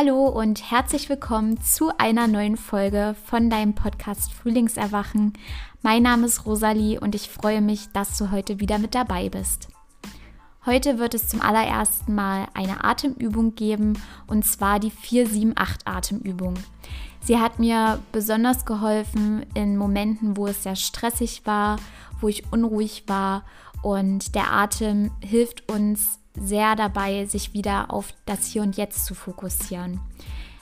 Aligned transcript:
Hallo 0.00 0.28
und 0.28 0.70
herzlich 0.70 1.08
willkommen 1.08 1.60
zu 1.60 1.90
einer 1.98 2.28
neuen 2.28 2.56
Folge 2.56 3.16
von 3.24 3.50
deinem 3.50 3.74
Podcast 3.74 4.32
Frühlingserwachen. 4.32 5.32
Mein 5.82 6.04
Name 6.04 6.26
ist 6.26 6.46
Rosalie 6.46 7.00
und 7.00 7.16
ich 7.16 7.28
freue 7.28 7.60
mich, 7.60 7.90
dass 7.92 8.16
du 8.16 8.30
heute 8.30 8.60
wieder 8.60 8.78
mit 8.78 8.94
dabei 8.94 9.28
bist. 9.28 9.66
Heute 10.64 11.00
wird 11.00 11.14
es 11.14 11.26
zum 11.26 11.40
allerersten 11.40 12.14
Mal 12.14 12.46
eine 12.54 12.84
Atemübung 12.84 13.56
geben 13.56 14.00
und 14.28 14.46
zwar 14.46 14.78
die 14.78 14.92
478 14.92 15.88
Atemübung. 15.88 16.54
Sie 17.20 17.40
hat 17.40 17.58
mir 17.58 17.98
besonders 18.12 18.66
geholfen 18.66 19.46
in 19.54 19.76
Momenten, 19.76 20.36
wo 20.36 20.46
es 20.46 20.62
sehr 20.62 20.76
stressig 20.76 21.42
war, 21.44 21.76
wo 22.20 22.28
ich 22.28 22.52
unruhig 22.52 23.02
war 23.08 23.42
und 23.82 24.36
der 24.36 24.52
Atem 24.52 25.10
hilft 25.24 25.68
uns 25.68 26.20
sehr 26.40 26.76
dabei, 26.76 27.26
sich 27.26 27.54
wieder 27.54 27.92
auf 27.92 28.12
das 28.26 28.46
Hier 28.46 28.62
und 28.62 28.76
Jetzt 28.76 29.04
zu 29.04 29.14
fokussieren. 29.14 30.00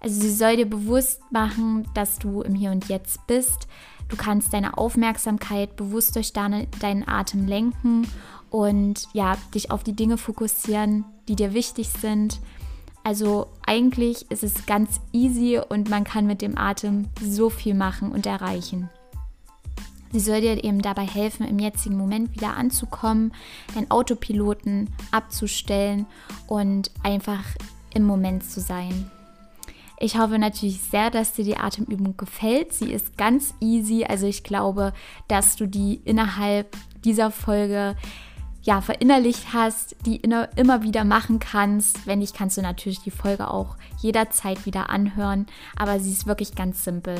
Also 0.00 0.20
sie 0.20 0.32
soll 0.32 0.56
dir 0.56 0.68
bewusst 0.68 1.20
machen, 1.30 1.88
dass 1.94 2.18
du 2.18 2.42
im 2.42 2.54
Hier 2.54 2.70
und 2.70 2.88
Jetzt 2.88 3.26
bist. 3.26 3.66
Du 4.08 4.16
kannst 4.16 4.52
deine 4.54 4.78
Aufmerksamkeit 4.78 5.76
bewusst 5.76 6.16
durch 6.16 6.32
deine, 6.32 6.66
deinen 6.80 7.06
Atem 7.06 7.46
lenken 7.46 8.06
und 8.50 9.08
ja, 9.12 9.36
dich 9.54 9.70
auf 9.70 9.82
die 9.84 9.94
Dinge 9.94 10.16
fokussieren, 10.16 11.04
die 11.28 11.36
dir 11.36 11.52
wichtig 11.52 11.88
sind. 11.90 12.40
Also 13.04 13.48
eigentlich 13.66 14.30
ist 14.30 14.44
es 14.44 14.66
ganz 14.66 15.00
easy 15.12 15.60
und 15.68 15.90
man 15.90 16.04
kann 16.04 16.26
mit 16.26 16.42
dem 16.42 16.56
Atem 16.56 17.08
so 17.22 17.50
viel 17.50 17.74
machen 17.74 18.12
und 18.12 18.26
erreichen. 18.26 18.90
Sie 20.12 20.20
soll 20.20 20.40
dir 20.40 20.62
eben 20.62 20.80
dabei 20.80 21.06
helfen, 21.06 21.46
im 21.46 21.58
jetzigen 21.58 21.96
Moment 21.96 22.34
wieder 22.34 22.56
anzukommen, 22.56 23.32
deinen 23.74 23.90
Autopiloten 23.90 24.88
abzustellen 25.10 26.06
und 26.46 26.90
einfach 27.02 27.44
im 27.94 28.04
Moment 28.04 28.44
zu 28.44 28.60
sein. 28.60 29.10
Ich 30.00 30.16
hoffe 30.16 30.38
natürlich 30.38 30.80
sehr, 30.80 31.10
dass 31.10 31.32
dir 31.32 31.44
die 31.44 31.56
Atemübung 31.56 32.16
gefällt. 32.16 32.72
Sie 32.72 32.92
ist 32.92 33.18
ganz 33.18 33.54
easy, 33.60 34.04
also 34.04 34.26
ich 34.26 34.44
glaube, 34.44 34.92
dass 35.26 35.56
du 35.56 35.66
die 35.66 36.00
innerhalb 36.04 36.76
dieser 37.04 37.30
Folge 37.30 37.96
ja, 38.62 38.80
verinnerlicht 38.80 39.52
hast, 39.52 39.96
die 40.04 40.16
immer 40.16 40.82
wieder 40.82 41.04
machen 41.04 41.38
kannst. 41.38 42.06
Wenn 42.06 42.20
nicht, 42.20 42.36
kannst 42.36 42.56
du 42.56 42.62
natürlich 42.62 43.00
die 43.00 43.10
Folge 43.10 43.50
auch 43.50 43.76
jederzeit 44.00 44.66
wieder 44.66 44.90
anhören, 44.90 45.46
aber 45.74 45.98
sie 46.00 46.12
ist 46.12 46.26
wirklich 46.26 46.54
ganz 46.54 46.84
simpel. 46.84 47.16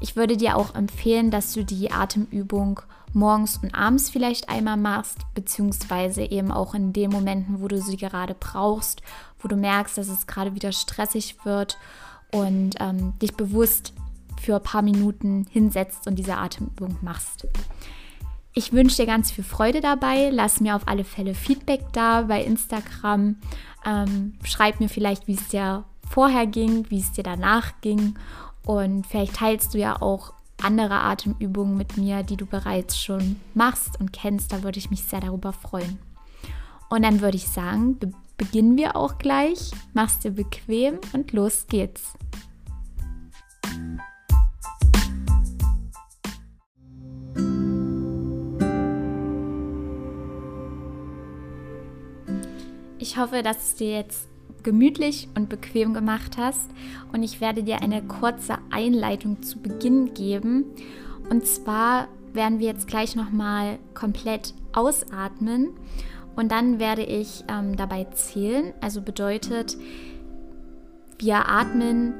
Ich 0.00 0.16
würde 0.16 0.36
dir 0.36 0.56
auch 0.56 0.74
empfehlen, 0.74 1.30
dass 1.30 1.52
du 1.52 1.64
die 1.64 1.90
Atemübung 1.90 2.80
morgens 3.12 3.58
und 3.58 3.74
abends 3.74 4.10
vielleicht 4.10 4.48
einmal 4.48 4.76
machst, 4.76 5.18
beziehungsweise 5.34 6.22
eben 6.22 6.50
auch 6.52 6.74
in 6.74 6.92
den 6.92 7.10
Momenten, 7.10 7.60
wo 7.60 7.68
du 7.68 7.80
sie 7.80 7.96
gerade 7.96 8.34
brauchst, 8.38 9.02
wo 9.40 9.48
du 9.48 9.56
merkst, 9.56 9.98
dass 9.98 10.08
es 10.08 10.26
gerade 10.26 10.54
wieder 10.54 10.72
stressig 10.72 11.36
wird 11.44 11.78
und 12.32 12.76
ähm, 12.80 13.18
dich 13.20 13.34
bewusst 13.34 13.92
für 14.40 14.56
ein 14.56 14.62
paar 14.62 14.82
Minuten 14.82 15.46
hinsetzt 15.50 16.06
und 16.06 16.16
diese 16.16 16.36
Atemübung 16.36 16.96
machst. 17.02 17.46
Ich 18.52 18.72
wünsche 18.72 18.96
dir 18.96 19.06
ganz 19.06 19.30
viel 19.30 19.44
Freude 19.44 19.80
dabei. 19.80 20.30
Lass 20.30 20.60
mir 20.60 20.74
auf 20.74 20.88
alle 20.88 21.04
Fälle 21.04 21.34
Feedback 21.34 21.92
da 21.92 22.22
bei 22.22 22.42
Instagram. 22.42 23.36
Ähm, 23.86 24.34
schreib 24.42 24.80
mir 24.80 24.88
vielleicht, 24.88 25.28
wie 25.28 25.34
es 25.34 25.48
dir 25.48 25.84
vorher 26.08 26.46
ging, 26.46 26.90
wie 26.90 26.98
es 26.98 27.12
dir 27.12 27.22
danach 27.22 27.80
ging 27.80 28.16
und 28.64 29.06
vielleicht 29.06 29.36
teilst 29.36 29.74
du 29.74 29.78
ja 29.78 30.00
auch 30.00 30.32
andere 30.62 31.00
Atemübungen 31.00 31.76
mit 31.76 31.96
mir, 31.96 32.22
die 32.22 32.36
du 32.36 32.46
bereits 32.46 33.00
schon 33.00 33.40
machst 33.54 33.98
und 34.00 34.12
kennst. 34.12 34.52
Da 34.52 34.62
würde 34.62 34.78
ich 34.78 34.90
mich 34.90 35.04
sehr 35.04 35.20
darüber 35.20 35.52
freuen. 35.52 35.98
Und 36.88 37.02
dann 37.02 37.20
würde 37.20 37.36
ich 37.36 37.48
sagen, 37.48 37.98
be 37.98 38.12
beginnen 38.36 38.78
wir 38.78 38.96
auch 38.96 39.18
gleich. 39.18 39.70
Mach's 39.92 40.18
dir 40.18 40.30
bequem 40.30 40.98
und 41.12 41.32
los 41.32 41.66
geht's. 41.68 42.14
Ich 52.98 53.18
hoffe, 53.18 53.42
dass 53.42 53.58
es 53.58 53.74
dir 53.74 53.90
jetzt 53.90 54.29
gemütlich 54.62 55.28
und 55.34 55.48
bequem 55.48 55.94
gemacht 55.94 56.36
hast. 56.38 56.70
Und 57.12 57.22
ich 57.22 57.40
werde 57.40 57.62
dir 57.62 57.82
eine 57.82 58.02
kurze 58.02 58.58
Einleitung 58.70 59.42
zu 59.42 59.58
Beginn 59.58 60.14
geben. 60.14 60.64
Und 61.28 61.46
zwar 61.46 62.08
werden 62.32 62.58
wir 62.58 62.66
jetzt 62.66 62.86
gleich 62.86 63.16
nochmal 63.16 63.78
komplett 63.94 64.54
ausatmen. 64.72 65.70
Und 66.36 66.52
dann 66.52 66.78
werde 66.78 67.02
ich 67.02 67.44
ähm, 67.48 67.76
dabei 67.76 68.04
zählen. 68.14 68.72
Also 68.80 69.02
bedeutet, 69.02 69.76
wir 71.18 71.48
atmen 71.48 72.14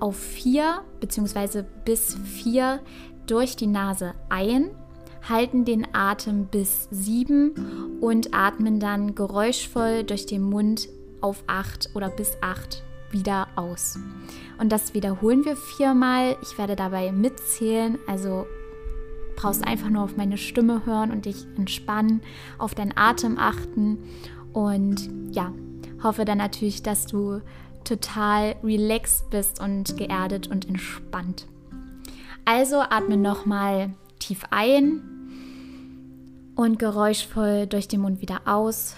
auf 0.00 0.16
vier 0.16 0.82
bzw. 1.00 1.64
bis 1.84 2.14
vier 2.14 2.80
durch 3.26 3.56
die 3.56 3.66
Nase 3.66 4.14
ein, 4.28 4.70
halten 5.28 5.64
den 5.64 5.86
Atem 5.92 6.46
bis 6.46 6.88
sieben 6.90 7.98
und 8.00 8.34
atmen 8.34 8.78
dann 8.78 9.14
geräuschvoll 9.14 10.04
durch 10.04 10.26
den 10.26 10.42
Mund 10.42 10.88
auf 11.26 11.42
8 11.48 11.90
oder 11.94 12.08
bis 12.08 12.38
8 12.40 12.84
wieder 13.10 13.48
aus. 13.56 13.98
Und 14.58 14.70
das 14.70 14.94
wiederholen 14.94 15.44
wir 15.44 15.56
viermal. 15.56 16.36
Ich 16.42 16.56
werde 16.56 16.76
dabei 16.76 17.10
mitzählen, 17.10 17.98
also 18.06 18.46
brauchst 19.34 19.66
einfach 19.66 19.90
nur 19.90 20.04
auf 20.04 20.16
meine 20.16 20.38
Stimme 20.38 20.86
hören 20.86 21.10
und 21.10 21.26
dich 21.26 21.46
entspannen, 21.56 22.22
auf 22.58 22.74
deinen 22.74 22.96
Atem 22.96 23.38
achten 23.38 23.98
und 24.52 25.10
ja, 25.30 25.52
hoffe 26.02 26.24
dann 26.24 26.38
natürlich, 26.38 26.82
dass 26.82 27.06
du 27.06 27.42
total 27.84 28.56
relaxed 28.62 29.28
bist 29.30 29.60
und 29.60 29.96
geerdet 29.96 30.48
und 30.48 30.68
entspannt. 30.68 31.46
Also 32.44 32.80
atme 32.80 33.16
nochmal 33.16 33.90
tief 34.20 34.44
ein 34.50 35.02
und 36.54 36.78
geräuschvoll 36.78 37.66
durch 37.66 37.88
den 37.88 38.00
Mund 38.00 38.22
wieder 38.22 38.42
aus. 38.46 38.94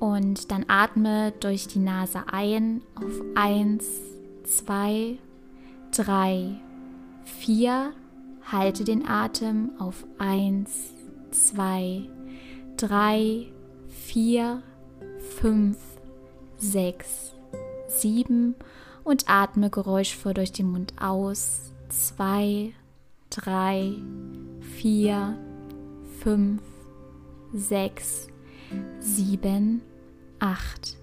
Und 0.00 0.50
dann 0.50 0.64
atme 0.66 1.32
durch 1.40 1.68
die 1.68 1.78
Nase 1.78 2.24
ein 2.32 2.80
auf 2.94 3.20
1, 3.34 3.84
2, 4.44 5.18
3, 5.92 6.60
4. 7.24 7.92
Halte 8.50 8.84
den 8.84 9.06
Atem 9.06 9.72
auf 9.78 10.06
1, 10.18 10.70
2, 11.30 12.08
3, 12.78 13.46
4, 13.88 14.62
5, 15.40 15.76
6, 16.56 17.34
7 17.88 18.54
und 19.04 19.28
atme 19.28 19.68
geräuschvoll 19.68 20.32
durch 20.32 20.52
den 20.52 20.72
Mund 20.72 20.94
aus. 20.98 21.60
2, 21.90 22.72
3, 23.28 23.92
4, 24.78 25.38
5, 26.22 26.62
6, 27.52 28.28
7, 29.00 29.82
8 30.40 30.96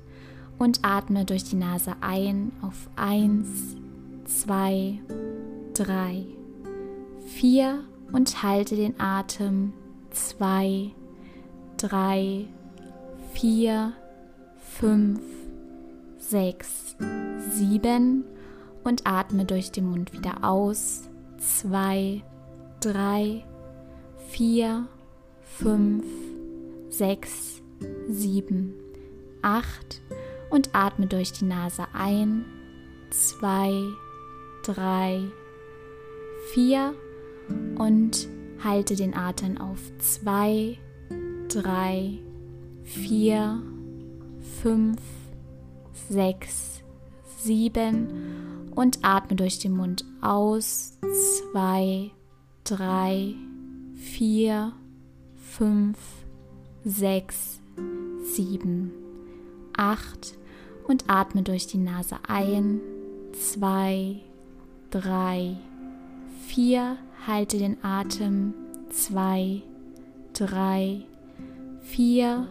und 0.57 0.83
atme 0.83 1.25
durch 1.25 1.43
die 1.43 1.55
Nase 1.55 1.95
ein 2.01 2.51
auf 2.61 2.89
1, 2.95 3.47
2, 4.25 4.99
3, 5.73 6.25
4 7.25 7.83
und 8.11 8.43
halte 8.43 8.75
den 8.75 8.99
Atem 8.99 9.73
2, 10.11 10.91
3, 11.77 12.45
4, 13.33 13.93
5, 14.79 15.19
6, 16.17 16.95
7 17.51 18.23
und 18.83 19.05
atme 19.05 19.45
durch 19.45 19.71
den 19.71 19.89
Mund 19.89 20.13
wieder 20.13 20.43
aus. 20.43 21.03
2, 21.37 22.23
3, 22.79 23.45
4, 24.29 24.88
5, 25.44 26.06
6, 26.89 27.62
7, 28.09 28.73
8 29.42 30.01
und 30.50 30.74
atme 30.74 31.07
durch 31.07 31.31
die 31.34 31.45
Nase 31.45 31.86
ein, 31.94 32.45
2, 33.10 33.84
3, 34.63 35.24
4 36.54 36.94
und 37.78 38.28
halte 38.63 38.95
den 38.95 39.16
Atem 39.16 39.57
auf. 39.57 39.80
2, 40.00 40.78
3, 41.50 42.19
4, 42.84 43.63
5, 44.62 45.01
6, 46.10 46.84
7 47.38 48.72
und 48.75 49.00
atme 49.04 49.36
durch 49.36 49.60
den 49.60 49.74
Mund 49.75 50.06
aus. 50.22 50.98
2, 51.51 52.12
3, 52.63 53.36
4, 53.95 54.74
5, 55.36 55.98
6, 56.84 57.60
7, 58.36 58.92
8 59.77 60.38
und 60.88 61.06
atme 61.07 61.44
durch 61.44 61.68
die 61.68 61.77
Nase 61.77 62.18
ein, 62.27 62.81
2, 63.33 64.18
3, 64.91 65.57
4, 66.47 66.97
halte 67.25 67.57
den 67.57 67.83
Atem, 67.83 68.53
2, 68.89 69.62
3, 70.33 71.06
4, 71.81 72.47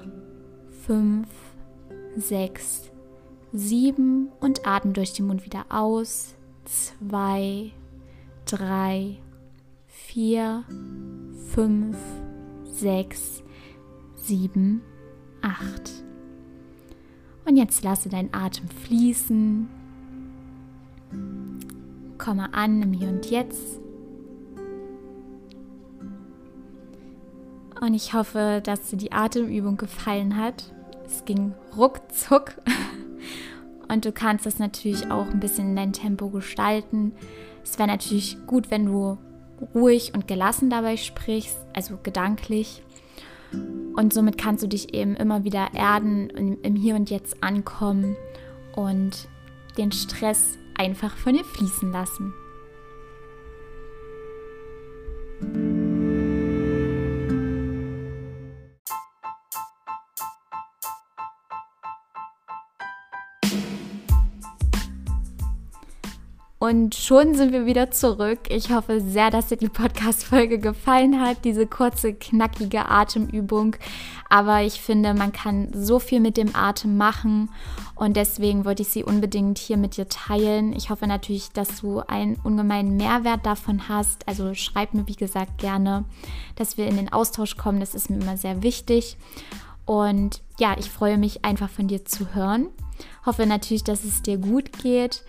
5, 0.87 1.29
6, 2.17 2.91
sieben 3.53 4.31
und 4.41 4.67
atme 4.67 4.93
durch 4.93 5.13
den 5.13 5.27
Mund 5.27 5.45
wieder 5.45 5.67
aus. 5.69 6.35
Zwei, 6.65 7.73
drei, 8.45 9.19
vier, 9.87 10.65
fünf, 11.53 11.97
sechs, 12.65 13.43
sieben, 14.17 14.83
acht. 15.43 16.06
Und 17.47 17.57
jetzt 17.57 17.83
lasse 17.85 18.09
deinen 18.09 18.35
Atem 18.35 18.69
fließen. 18.69 19.69
Komme 22.19 22.53
an 22.53 22.83
im 22.83 22.93
Hier 22.93 23.09
und 23.09 23.31
Jetzt. 23.31 23.81
Und 27.81 27.95
ich 27.95 28.15
hoffe, 28.15 28.61
dass 28.65 28.91
dir 28.91 28.97
die 28.97 29.13
Atemübung 29.13 29.77
gefallen 29.77 30.37
hat. 30.37 30.73
Es 31.07 31.25
ging 31.25 31.55
ruckzuck. 31.77 32.55
Und 33.89 34.05
du 34.05 34.11
kannst 34.11 34.47
das 34.47 34.59
natürlich 34.59 35.11
auch 35.13 35.29
ein 35.29 35.39
bisschen 35.39 35.69
in 35.69 35.77
dein 35.77 35.93
Tempo 35.93 36.29
gestalten. 36.29 37.13
Es 37.63 37.79
wäre 37.79 37.89
natürlich 37.89 38.37
gut, 38.47 38.73
wenn 38.73 38.87
du 38.87 39.19
ruhig 39.75 40.13
und 40.13 40.27
gelassen 40.27 40.71
dabei 40.71 40.97
sprichst, 40.97 41.57
also 41.73 41.97
gedanklich. 42.03 42.83
Und 43.97 44.13
somit 44.13 44.37
kannst 44.37 44.63
du 44.63 44.69
dich 44.69 44.95
eben 44.95 45.17
immer 45.17 45.45
wieder 45.45 45.69
erden 45.75 46.31
und 46.31 46.65
im 46.65 46.77
Hier 46.77 46.95
und 46.95 47.11
Jetzt 47.11 47.43
ankommen 47.43 48.17
und 48.75 49.27
den 49.79 49.91
Stress 49.91 50.59
einfach 50.77 51.17
von 51.17 51.35
dir 51.35 51.45
fließen 51.45 51.91
lassen. 51.91 52.35
Und 66.67 66.97
schon 66.97 67.37
sind 67.37 67.53
wir 67.53 67.65
wieder 67.65 67.93
zurück. 67.93 68.41
Ich 68.49 68.73
hoffe 68.73 69.01
sehr, 69.01 69.31
dass 69.31 69.47
dir 69.47 69.57
die 69.57 69.69
Podcast-Folge 69.69 70.59
gefallen 70.59 71.21
hat, 71.21 71.45
diese 71.45 71.65
kurze, 71.65 72.13
knackige 72.13 72.89
Atemübung. 72.89 73.77
Aber 74.29 74.63
ich 74.63 74.81
finde, 74.81 75.15
man 75.15 75.31
kann 75.31 75.69
so 75.73 76.01
viel 76.01 76.19
mit 76.19 76.37
dem 76.37 76.57
Atem 76.57 76.97
machen 76.97 77.51
und 77.95 78.17
deswegen 78.17 78.65
wollte 78.65 78.83
ich 78.83 78.89
sie 78.89 79.05
unbedingt 79.05 79.59
hier 79.59 79.77
mit 79.77 79.97
dir 79.97 80.09
teilen. 80.09 80.73
Ich 80.73 80.91
hoffe 80.91 81.07
natürlich, 81.07 81.53
dass 81.53 81.83
du 81.83 82.01
einen 82.01 82.35
ungemeinen 82.43 82.97
Mehrwert 82.97 83.47
davon 83.47 83.89
hast. 83.89 84.27
Also 84.27 84.53
schreib 84.55 84.93
mir, 84.93 85.07
wie 85.07 85.15
gesagt, 85.15 85.59
gerne, 85.59 86.05
dass 86.57 86.77
wir 86.77 86.89
in 86.89 86.97
den 86.97 87.13
Austausch 87.13 87.57
kommen. 87.57 87.79
Das 87.79 87.95
ist 87.95 88.11
mir 88.11 88.17
immer 88.21 88.37
sehr 88.37 88.65
wichtig. 88.65 89.17
Und 89.85 90.43
ja, 90.59 90.75
ich 90.77 90.91
freue 90.91 91.17
mich 91.17 91.45
einfach 91.45 91.71
von 91.71 91.87
dir 91.87 92.05
zu 92.05 92.35
hören. 92.35 92.67
Hoffe 93.25 93.47
natürlich, 93.47 93.85
dass 93.85 94.03
es 94.03 94.23
dir 94.23 94.39
gut 94.39 94.73
geht. 94.83 95.23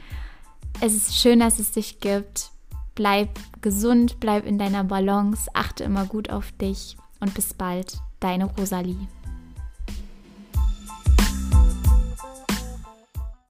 Es 0.80 0.94
ist 0.94 1.16
schön, 1.16 1.40
dass 1.40 1.58
es 1.58 1.72
dich 1.72 2.00
gibt. 2.02 2.52
Bleib 2.94 3.30
gesund, 3.62 4.20
bleib 4.20 4.46
in 4.46 4.60
deiner 4.60 4.84
Balance, 4.84 5.50
achte 5.54 5.84
immer 5.84 6.06
gut 6.06 6.30
auf 6.30 6.52
dich 6.52 6.98
und 7.20 7.34
bis 7.34 7.56
bald, 7.56 7.98
deine 8.20 8.46
Rosalie. 8.46 9.08